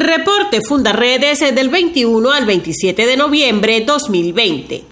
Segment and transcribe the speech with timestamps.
[0.00, 4.82] Reporte Fundaredes del 21 al 27 de noviembre 2020.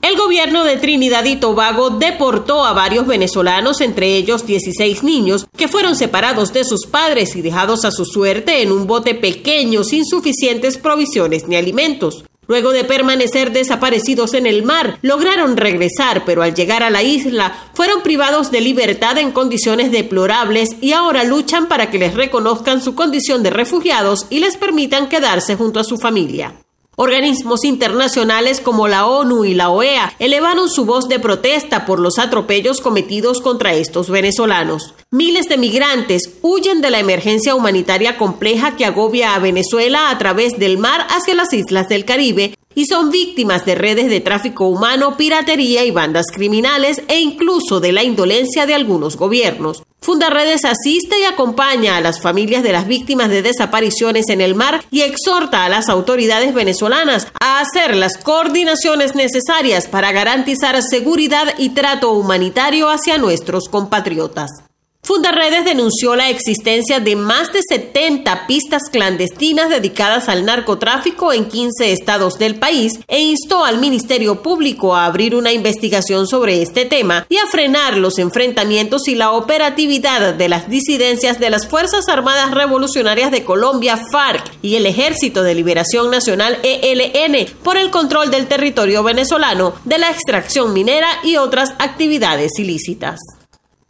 [0.00, 5.66] El gobierno de Trinidad y Tobago deportó a varios venezolanos, entre ellos 16 niños, que
[5.66, 10.04] fueron separados de sus padres y dejados a su suerte en un bote pequeño sin
[10.04, 12.22] suficientes provisiones ni alimentos.
[12.46, 17.54] Luego de permanecer desaparecidos en el mar, lograron regresar, pero al llegar a la isla
[17.74, 22.94] fueron privados de libertad en condiciones deplorables y ahora luchan para que les reconozcan su
[22.94, 26.63] condición de refugiados y les permitan quedarse junto a su familia.
[26.96, 32.18] Organismos internacionales como la ONU y la OEA elevaron su voz de protesta por los
[32.18, 34.94] atropellos cometidos contra estos venezolanos.
[35.10, 40.58] Miles de migrantes huyen de la emergencia humanitaria compleja que agobia a Venezuela a través
[40.58, 45.16] del mar hacia las islas del Caribe y son víctimas de redes de tráfico humano,
[45.16, 49.82] piratería y bandas criminales e incluso de la indolencia de algunos gobiernos.
[50.00, 54.84] Fundaredes asiste y acompaña a las familias de las víctimas de desapariciones en el mar
[54.90, 61.70] y exhorta a las autoridades venezolanas a hacer las coordinaciones necesarias para garantizar seguridad y
[61.70, 64.63] trato humanitario hacia nuestros compatriotas.
[65.04, 71.92] Fundaredes denunció la existencia de más de 70 pistas clandestinas dedicadas al narcotráfico en 15
[71.92, 77.26] estados del país e instó al Ministerio Público a abrir una investigación sobre este tema
[77.28, 82.52] y a frenar los enfrentamientos y la operatividad de las disidencias de las Fuerzas Armadas
[82.52, 88.46] Revolucionarias de Colombia, FARC, y el Ejército de Liberación Nacional, ELN, por el control del
[88.46, 93.20] territorio venezolano, de la extracción minera y otras actividades ilícitas.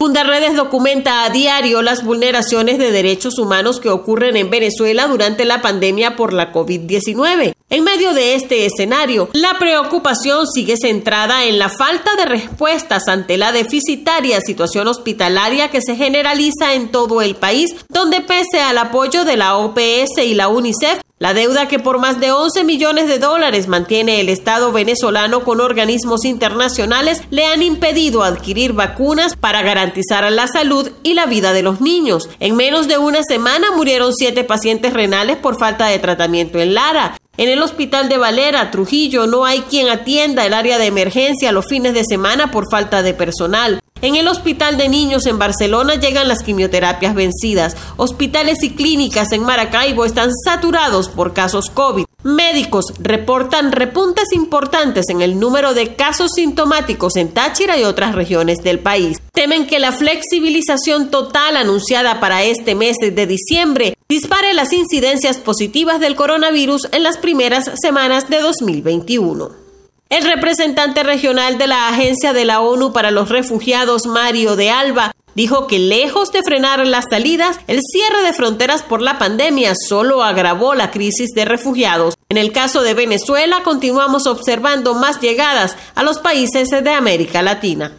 [0.05, 5.63] Fundaredes documenta a diario las vulneraciones de derechos humanos que ocurren en Venezuela durante la
[5.63, 7.55] pandemia por la COVID-19.
[7.71, 13.39] En medio de este escenario, la preocupación sigue centrada en la falta de respuestas ante
[13.39, 19.25] la deficitaria situación hospitalaria que se generaliza en todo el país, donde pese al apoyo
[19.25, 23.21] de la OPS y la UNICEF, la deuda que por más de 11 millones de
[23.21, 30.31] dólares mantiene el Estado venezolano con organismos internacionales le han impedido adquirir vacunas para garantizar
[30.33, 32.29] la salud y la vida de los niños.
[32.41, 37.17] En menos de una semana murieron siete pacientes renales por falta de tratamiento en Lara.
[37.37, 41.67] En el hospital de Valera, Trujillo, no hay quien atienda el área de emergencia los
[41.69, 43.81] fines de semana por falta de personal.
[44.05, 47.75] En el Hospital de Niños en Barcelona llegan las quimioterapias vencidas.
[47.97, 52.05] Hospitales y clínicas en Maracaibo están saturados por casos COVID.
[52.23, 58.63] Médicos reportan repuntes importantes en el número de casos sintomáticos en Táchira y otras regiones
[58.63, 59.23] del país.
[59.33, 65.99] Temen que la flexibilización total anunciada para este mes de diciembre dispare las incidencias positivas
[65.99, 69.64] del coronavirus en las primeras semanas de 2021.
[70.11, 75.13] El representante regional de la Agencia de la ONU para los Refugiados, Mario de Alba,
[75.35, 80.23] dijo que lejos de frenar las salidas, el cierre de fronteras por la pandemia solo
[80.23, 82.15] agravó la crisis de refugiados.
[82.29, 87.93] En el caso de Venezuela, continuamos observando más llegadas a los países de América Latina.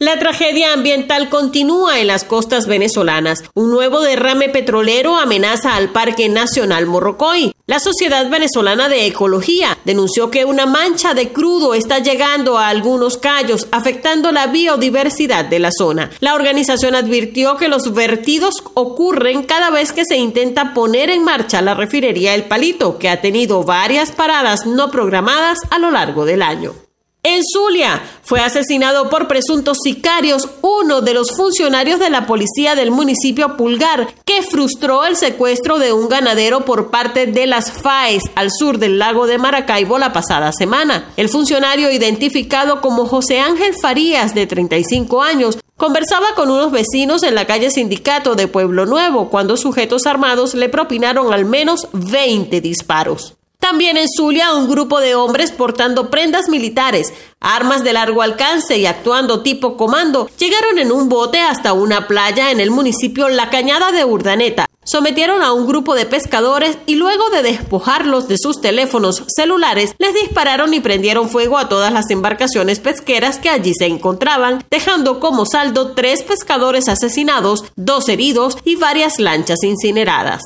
[0.00, 3.42] La tragedia ambiental continúa en las costas venezolanas.
[3.54, 7.52] Un nuevo derrame petrolero amenaza al Parque Nacional Morrocoy.
[7.66, 13.16] La Sociedad Venezolana de Ecología denunció que una mancha de crudo está llegando a algunos
[13.18, 16.10] callos, afectando la biodiversidad de la zona.
[16.20, 21.60] La organización advirtió que los vertidos ocurren cada vez que se intenta poner en marcha
[21.60, 26.42] la refinería El Palito, que ha tenido varias paradas no programadas a lo largo del
[26.42, 26.87] año.
[27.30, 32.90] En Zulia fue asesinado por presuntos sicarios uno de los funcionarios de la policía del
[32.90, 38.50] municipio Pulgar, que frustró el secuestro de un ganadero por parte de las FAES al
[38.50, 41.12] sur del lago de Maracaibo la pasada semana.
[41.18, 47.36] El funcionario, identificado como José Ángel Farías, de 35 años, Conversaba con unos vecinos en
[47.36, 53.37] la calle Sindicato de Pueblo Nuevo cuando sujetos armados le propinaron al menos 20 disparos.
[53.68, 58.86] También en Zulia, un grupo de hombres portando prendas militares, armas de largo alcance y
[58.86, 63.92] actuando tipo comando, llegaron en un bote hasta una playa en el municipio La Cañada
[63.92, 64.64] de Urdaneta.
[64.84, 70.14] Sometieron a un grupo de pescadores y luego de despojarlos de sus teléfonos celulares, les
[70.14, 75.44] dispararon y prendieron fuego a todas las embarcaciones pesqueras que allí se encontraban, dejando como
[75.44, 80.40] saldo tres pescadores asesinados, dos heridos y varias lanchas incineradas.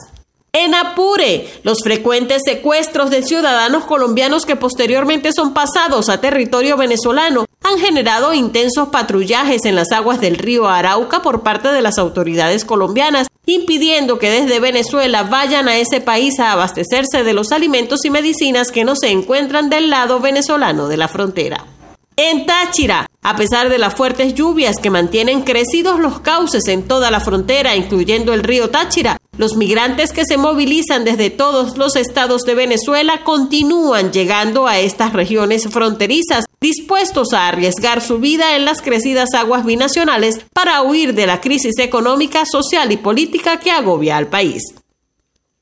[0.54, 7.46] En Apure, los frecuentes secuestros de ciudadanos colombianos que posteriormente son pasados a territorio venezolano
[7.64, 12.66] han generado intensos patrullajes en las aguas del río Arauca por parte de las autoridades
[12.66, 18.10] colombianas, impidiendo que desde Venezuela vayan a ese país a abastecerse de los alimentos y
[18.10, 21.64] medicinas que no se encuentran del lado venezolano de la frontera.
[22.16, 27.10] En Táchira, A pesar de las fuertes lluvias que mantienen crecidos los cauces en toda
[27.10, 32.42] la frontera, incluyendo el río Táchira, los migrantes que se movilizan desde todos los estados
[32.42, 38.82] de Venezuela continúan llegando a estas regiones fronterizas, dispuestos a arriesgar su vida en las
[38.82, 44.26] crecidas aguas binacionales para huir de la crisis económica, social y política que agobia al
[44.26, 44.74] país.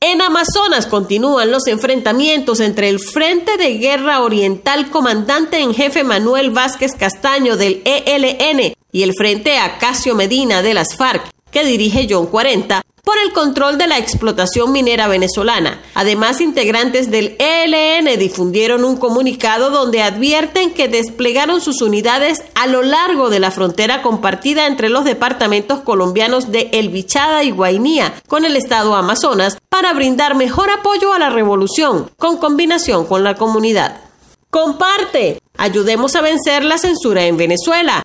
[0.01, 6.51] En Amazonas continúan los enfrentamientos entre el Frente de Guerra Oriental Comandante en Jefe Manuel
[6.51, 12.27] Vázquez Castaño del ELN y el Frente Acacio Medina de las FARC, que dirige John
[12.27, 15.83] 40, por el control de la explotación minera venezolana.
[15.95, 22.85] Además, integrantes del ELN difundieron un comunicado donde advierten que desplegaron sus unidades a lo
[22.85, 28.45] largo de la frontera compartida entre los departamentos colombianos de El Bichada y Guainía con
[28.45, 34.03] el estado Amazonas para brindar mejor apoyo a la revolución, con combinación con la comunidad.
[34.51, 35.43] Comparte.
[35.59, 38.05] Ayudemos a vencer la censura en Venezuela.